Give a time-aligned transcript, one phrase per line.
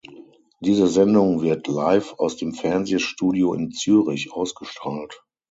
[0.61, 5.23] Diese Sendung wird live aus dem Fernsehstudio in Zürich ausgestrahlt.